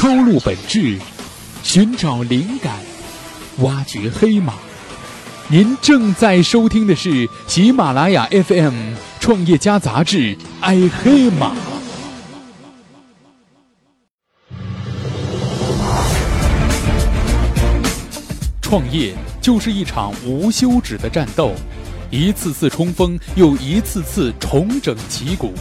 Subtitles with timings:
[0.00, 0.96] 抽露本质，
[1.64, 2.72] 寻找灵感，
[3.62, 4.54] 挖掘黑马。
[5.48, 8.74] 您正在收听的是喜马拉雅 FM
[9.18, 11.52] 《创业家杂志》，爱黑马。
[18.62, 19.12] 创业
[19.42, 21.54] 就是一场无休止的战斗，
[22.08, 25.52] 一次次冲锋，又一次次重整旗鼓。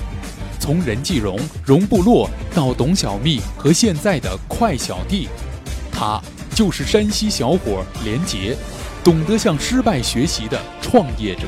[0.68, 5.30] 从任继荣、荣部落到董小蜜和现在的快小弟，
[5.89, 6.21] 他
[6.53, 8.53] 就是山西小伙连杰，
[9.02, 11.44] 懂得向失败学习的创业者。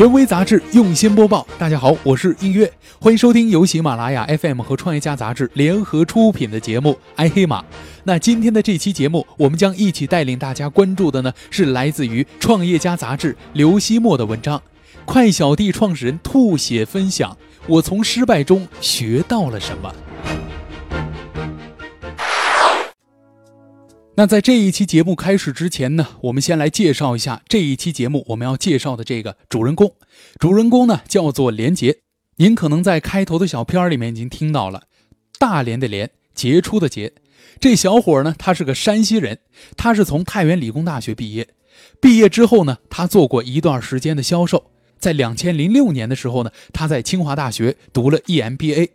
[0.00, 7.60] 权威杂志用心播报，大家好，我是音乐，欢迎收听由喜马拉雅 FM 和创业家杂志联合出品的节目《爱黑马》。
[8.04, 14.58] 那今天的这期节目，我们将一起带领大家关注的呢，是来自于创业家杂志刘希墨的文章，
[15.04, 19.94] 《快小弟创始人吐血分享：我从失败中学到了什么》。
[24.20, 29.94] 那在这一期节目开始之前呢，我们先来介绍一下这一期节目我们要介绍的这个主人公。
[30.38, 32.00] 主人公呢叫做连杰，
[32.36, 34.82] 您可能在开头的小片里面已经听到了，
[35.38, 37.14] 大连的连，杰出的杰。
[37.58, 39.38] 这小伙呢，他是个山西人，
[39.74, 41.48] 他是从太原理工大学毕业。
[41.98, 44.70] 毕业之后呢，他做过一段时间的销售。
[44.98, 48.90] 在两千零六年的时候呢，他在清华大学读了 EMBA。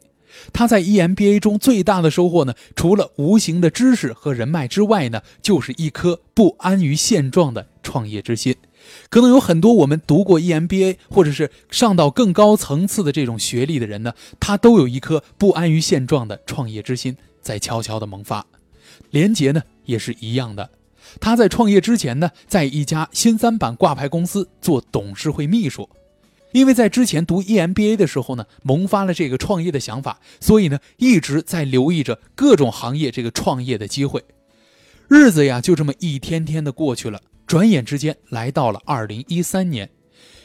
[0.53, 8.55] 他在 EMBA 中最大的收获呢，除了无形的知识和人脉之外呢，就是一颗不安于现状的创业之心。
[9.09, 18.45] 可能有很多我们读过 EMBA 或者是上到更高层次的这种学历的人呢，他都有一颗不安于现状的创业之心在悄悄的萌发。
[19.09, 20.69] 连杰呢也是一样的，
[21.19, 25.89] 他在创业之前呢，在一家新三板挂牌公司做董事会秘书。
[26.55, 34.23] 因为在之前读 EMBA 的时候呢，萌发了这个创业的想法，所以呢一直在留意着各种行业这个创业的机会。
[35.09, 39.89] 日子呀就这么一天天的过去了，转眼之间来到了二零一三年。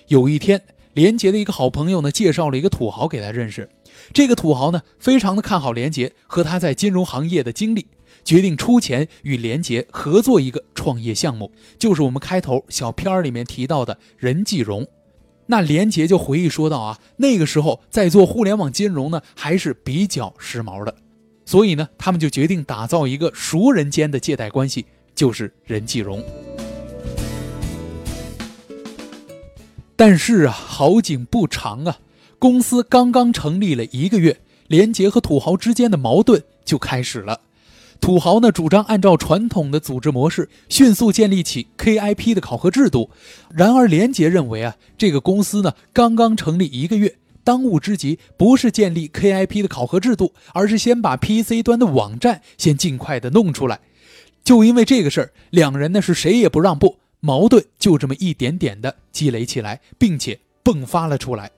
[0.09, 0.61] 有一天，
[0.95, 3.69] 连杰的一个好朋友呢介绍了一个土豪给他认识，
[4.13, 7.87] 这个土豪呢非常的看好连杰和他在金融行业的经历，
[8.25, 14.85] 决定出钱与连杰合作一个创业项目，就是我们开头小片儿里面提到的任继荣。
[15.51, 20.95] 那连杰就回忆说道啊，那个时候在做互联网金融呢，还是比较时髦的，
[21.45, 26.23] 所以呢，他们就决定打造一个熟人间的借贷关系，就是任继荣。
[29.97, 31.99] 但是啊，好景不长啊，
[32.39, 37.41] 公司刚刚成立了一个月，连杰和土豪之间的矛盾就开始了。
[38.01, 43.11] 土豪呢主张按照传统的组织模式迅速建立起 KIP 的考核制度，
[43.55, 53.81] 然而连杰认为啊，这个公司呢刚刚成立一个月，当务之急不是建立 KIP 的考核制度，而是先把 PC 端的网站先尽快的弄出来。
[54.43, 61.51] 就因为这个事儿，两人呢是谁也不让步，矛盾就这么一点点的积累起来，并且迸发了出来。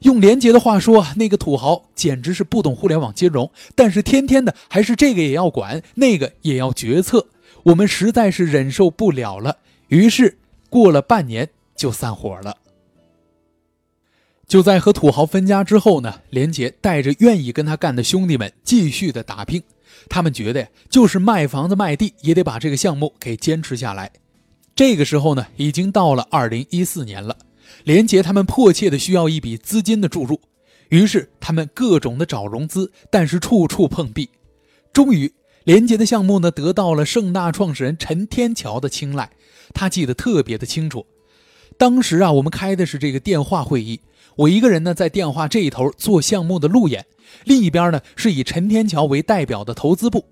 [0.00, 7.26] 用连杰的话说，那个土豪简直是不懂互联网金融，但是天天的还是这个也要管，那个也要决策，
[7.62, 9.58] 我们实在是忍受不了了。
[9.88, 10.36] 于是
[10.68, 12.56] 过了半年就散伙了。
[14.46, 19.62] 就在和土豪分家之后呢，连杰带着愿意跟他干的兄弟们继续的打拼，
[20.08, 24.10] 他们觉得，就是卖房子卖地也得把这个项目给坚持下来。
[24.74, 27.36] 这个时候呢，已经到了二零一四年了。
[27.84, 30.40] 连杰他们迫切的需要一笔资金的注入，
[30.88, 34.28] 于是他们各种的找融资，但是处处碰壁。
[34.92, 35.32] 终于，
[35.64, 39.30] 连杰的项目呢得到了盛大创始人陈天桥的青睐。
[39.74, 41.04] 他记得特别的清楚，
[41.76, 44.00] 当时啊，我们开的是这个电话会议，
[44.36, 47.04] 我一个人呢在电话这一头做项目的路演，
[47.44, 50.24] 另一边呢是以陈天桥为代表的投资部。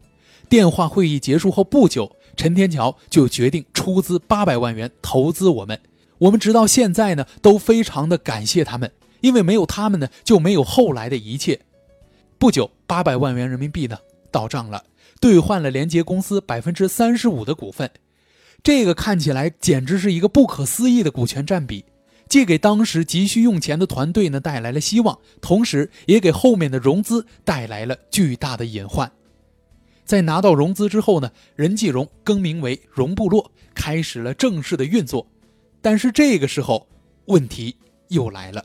[0.48, 5.78] 电话会议结束后不久，陈天桥就决定出资八百万元投资我们。
[6.18, 11.60] 我们直到现在呢，都非常的感谢他们，因为没有他们呢，就没有后来的一切。
[12.38, 13.98] 不久，八百万元人民币呢
[14.30, 14.84] 到账了，
[15.20, 17.90] 兑换了连接公司百分之三十五的股份，
[18.62, 21.84] 这个看起来简直是一个不可思议的股权占比，
[22.28, 29.10] 既给当时急需用钱的团队呢带来了希望，同时也给后面的融资带来了巨大的隐患。
[30.04, 35.26] 在拿到融资之后呢，任继荣更名为荣部落，开始了正式的运作。
[35.84, 36.86] 但是这个时候，
[37.26, 37.76] 问题
[38.08, 38.64] 又来了。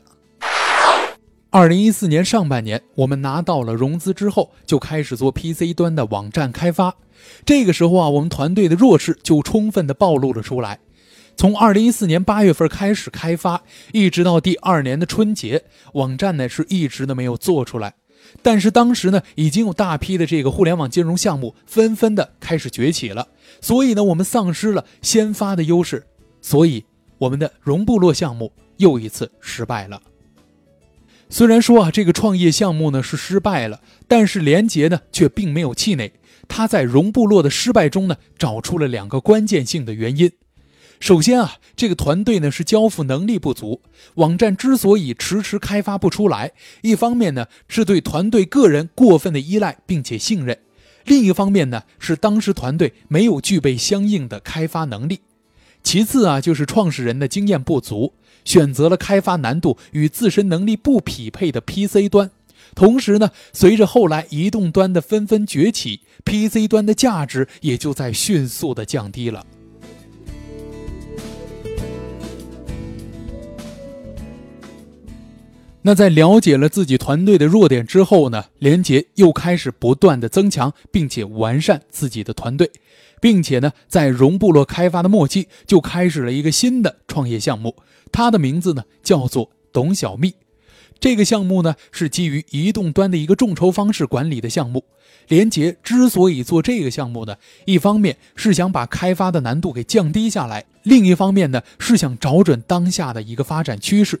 [1.50, 6.96] 二零一四年上半年，我们拿到了融资之后，就开始做 PC 端的网站开发。
[7.44, 10.80] 这个时候啊，我们团队的弱势就充分的暴露了出来。
[11.36, 17.92] 从二零一四年八月份开始开发，一直到第二年的春节，网站呢是一直都没有做出来。
[18.40, 23.28] 但是当时呢，已经有大批的这个互联网金融项目纷纷的开始崛起了，
[23.60, 26.06] 所以呢，我们丧失了先发的优势，
[26.40, 26.82] 所以
[27.20, 30.02] 我们的融部落项目又一次失败了。
[31.28, 36.12] 虽然说啊，这个创业项目呢是失败了，但是连杰呢却并没有气馁，
[36.48, 40.32] 他在融部落的失败中呢找出了两个关键性的原因。
[40.98, 43.82] 首先啊，这个团队呢是交付能力不足，
[44.14, 46.52] 网站之所以迟迟开发不出来，
[46.82, 50.58] 一方面呢是对团队个人过分的依赖并且信任，
[51.04, 55.20] 另一方面呢是当时团队没有具备相应的开发能力。
[55.82, 62.30] 其次啊，就是创始人的经验不足，选择了开发难度与自身能力不匹配的 PC 端。
[62.74, 69.44] 同时呢，随着后来移动端的纷纷崛起，PC 端的价值也就在迅速的降低了。
[75.82, 82.70] 那在了解了自己团队的弱点之后呢，连杰又开始不断的增强并且完善自己的团队。
[83.20, 87.76] 并且呢，在融部落开发的末期，就开始了一个新的创业项目，
[88.10, 90.32] 它的名字呢叫做“董小蜜”。
[90.98, 94.84] 这个项目呢是基于移动端的一个众筹方式管理的项目。
[95.28, 97.36] 连杰之所以做这个项目呢，
[97.66, 104.18] 一方面是想把开发的难度给降低下来，另一方面呢是想找准当下的一个发展趋势。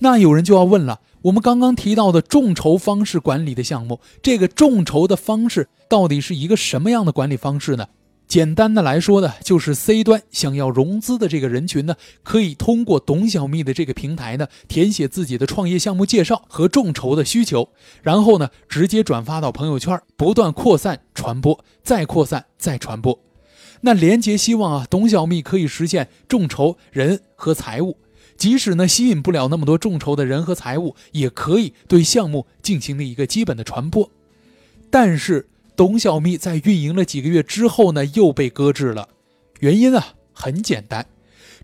[0.00, 7.86] 那有人就要问了，我们刚刚提到的众筹方式管理的项目，这个众筹的方式到底是一个什么样的管理方式呢？
[8.26, 17.68] 简单的来说呢，就是 C 端想要融资的这个人群呢，可以通过董小蜜的这个平台呢，填写自己的创业项目介绍和众筹的需求，
[18.02, 23.16] 然后呢，直接转发到朋友圈，不断扩散传播，再扩散再传播。
[23.82, 27.98] 那连杰希望啊，董小蜜可以实现众筹人和财务，
[28.36, 34.10] 即使呢吸引不了那么多众筹的人和财务，也可以对项目进行的一个基本的传播。
[34.90, 35.48] 但是。
[35.76, 39.08] 董小蜜在运营了几个月之后呢，又被搁置了。
[39.58, 41.04] 原因啊，很简单，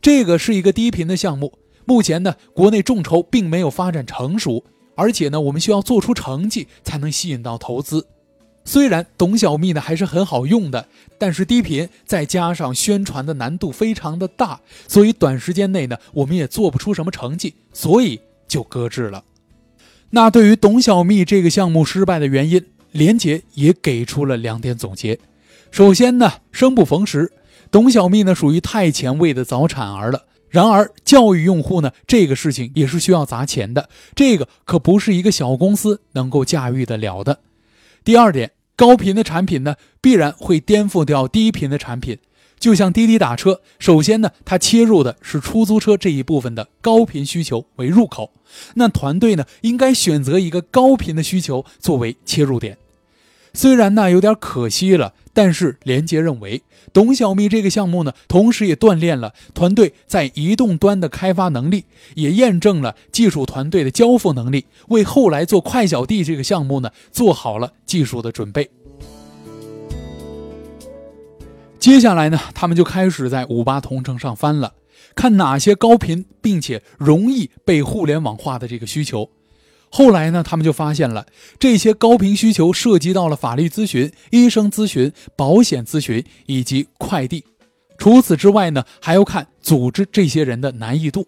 [0.03, 4.65] 这个是一个低频的项目，目前呢，国内众筹并没有发展成熟，
[4.97, 8.09] 而且呢，我们需要做出成绩才能吸引到投资。
[8.71, 10.87] 虽然董小蜜呢还是很好用的，
[11.19, 19.25] 但是低频再加上宣传的难度非常的大，所以短时间内呢，我们也做不出什么成绩，所以就搁置了。
[20.11, 22.65] 那对于董小蜜这个项目失败的原因？
[22.93, 25.19] 连杰也给出了两点总结。
[25.73, 27.33] 首先呢，生不逢时，
[27.73, 30.27] 董小蜜呢属于太前卫的早产儿了。
[30.49, 37.41] 然而，教育用户呢这个事情也是需要砸钱的，这个可不是一个小公司能够驾驭得了的。
[38.03, 42.17] 第二点，高频的产品呢必然会颠覆掉低频的产品。
[42.59, 48.33] 就像滴滴打车，首先呢，它切入的是出租车这一部分的高频需求为入口，
[48.77, 52.79] 那团队呢，应该选择一个高频的需求作为切入点。
[53.53, 56.63] 虽然呢有点可惜了，但是连杰认为，
[56.93, 68.71] 董小蜜这个项目呢，同时也锻炼了团队在移动端的开发能力，也验证了技术团队的交付能力，为后来做快小弟这个项目呢，做好了技术的准备。
[71.79, 74.75] 接下来呢，他们就开始在五八同城上翻了，
[75.15, 79.31] 看哪些高频并且容易被互联网化的这个需求。
[79.91, 81.27] 后来呢，他们就发现了
[81.59, 87.45] 这些高频需求涉及到了法律咨询、医生咨询、保险咨询以及快递。
[87.99, 91.27] 除此之外呢，还要看组织这些人的难易度。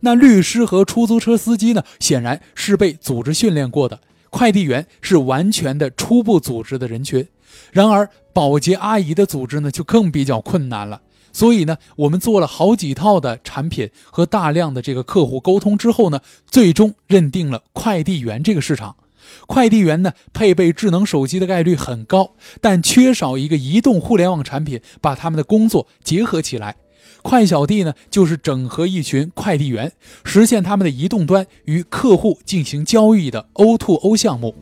[0.00, 3.98] 那律师和出租车司机呢，显然是被组织训练过的；
[4.30, 7.26] 快递员是完全的初步组织的人群。
[7.72, 11.02] 然而，保洁阿姨的组织呢，就更比较困难了。
[11.34, 18.94] 所以呢，我们做了好几套的产品和大量的这个客户沟通之后呢，最终认定了快递员这个市场。
[19.48, 26.76] 快递员呢，配备智能手机的概率很高，但缺少一个移动互联网产品把他们的工作结合起来。
[27.22, 29.92] 快小弟呢，就是整合一群快递员，
[30.24, 34.54] 实现他们的移动端与客户进行交易的 O2O 项目。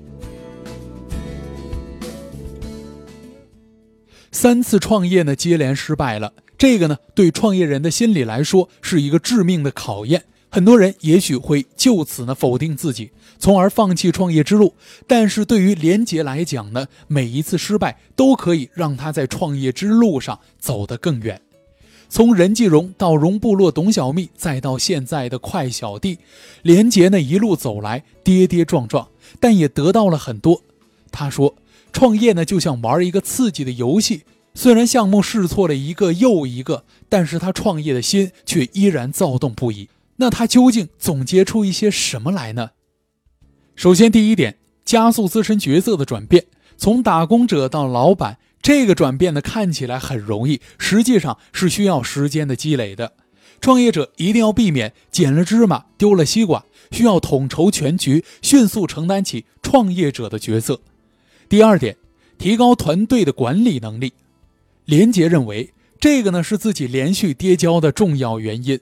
[4.31, 6.33] 三次创业呢，接连失败了。
[6.63, 10.23] 这个呢，对创业人的心理来说是一个致命的考验。
[10.49, 14.73] 很多人也许会就此呢否定自己，从而放弃创业之路。
[15.09, 21.43] 但是对于连杰来讲呢，每一次失败都可以让他在创业之路上走得更远。
[22.09, 26.21] 从任继荣到荣部落董小蜜，再到现在的快小弟，
[26.63, 29.09] 连杰呢一路走来跌跌撞撞，
[29.41, 30.63] 但也得到了很多。
[31.11, 31.57] 他说。
[31.95, 34.23] 创业呢，就像玩一个刺激的游戏，
[34.55, 39.89] 虽然项目试错了一个又一个，但是他创业的心却依然躁动不已。
[40.17, 42.71] 那他究竟总结出一些什么来呢？
[43.75, 46.45] 首先，第一点，加速自身角色的转变，
[46.77, 53.15] 从打工者到老板，这个转变呢看起来很容易，实际上是需要时间的积累的。
[53.61, 60.81] 创业者一定要避免捡了芝麻丢了西瓜，需要统筹全局，迅速承担起创业者的角色。
[61.49, 61.97] 第二点，
[62.39, 64.13] 提高团队的管理能力。
[64.85, 68.81] 连杰认为，这个呢是自己连续跌跤的重要原因。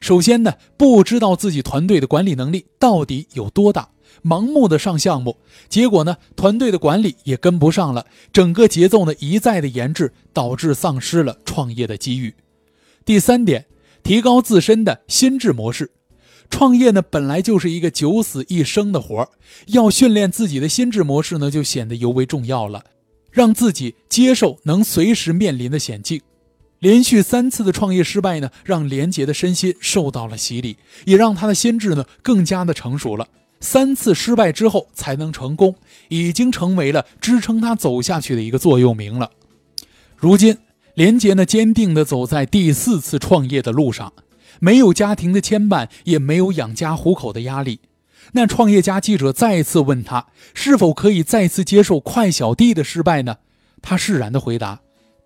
[0.00, 3.90] 首先呢，不知道自己团队的管理能力到底有多大，
[4.22, 5.38] 盲目的上项目，
[5.68, 12.34] 结果呢，团队的管理也跟不上了，整个节奏呢一再的延滞，导致丧失了创业的机遇。
[13.04, 13.66] 第三点。
[14.02, 15.90] 提高自身的心智模式，
[16.48, 19.28] 创业呢本来就是一个九死一生的活儿，
[19.66, 22.84] 要训练自己的心智模式呢就显得尤为重要了，
[23.36, 26.22] 让自己接受能随时面临的险境。
[26.78, 33.28] 连续三次的创业失败呢，让连杰的身心受到了洗礼，也让他的心智呢更加的成熟了。
[33.60, 35.74] 三次失败之后才能成功，
[36.08, 39.30] 已经成为了支撑他走下去的一个座右铭了。
[40.16, 40.56] 如今。
[40.94, 44.14] 连杰呢，坚定地走在第四次创业的路上，
[44.60, 47.80] 没有家庭的牵绊，也没有养家糊口的压力。
[48.32, 53.36] 那创业家记者再次问他，是否可以再次接受快小弟的失败呢？
[53.80, 54.80] 他释然地回答：“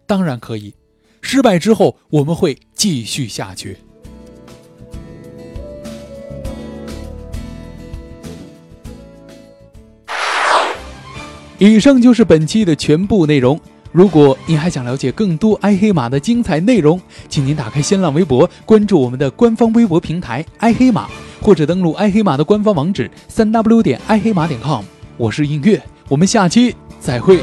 [0.07, 0.75] 当然可以。
[1.23, 3.79] 失败之后，我们会继续下去。”
[11.59, 13.61] 以上就是本期的全部内容。
[13.93, 24.85] 如果您还想了解更多爱黑马的精彩内容，请您打开新浪微博，关注我们的官方微博平台“爱黑马”，或者登录爱黑马的官方网址三 w 点爱黑马点 com。
[25.17, 27.41] 我是映月，我们下期再会。